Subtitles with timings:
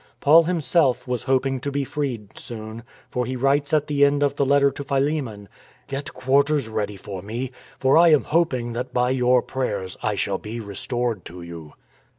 [0.19, 4.35] Paul himself was hoping to be freed soon, for he writes at the end of
[4.35, 5.47] the letter to Philemon:"
[5.87, 10.39] Get quarters ready for me, for I am hoping that by your prayers I shall
[10.39, 11.73] be restored to you."